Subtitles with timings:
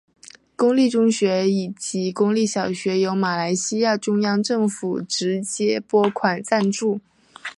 [0.55, 6.99] 公立中学以及公立小学由马来西亚中央政府直接拨款赞助。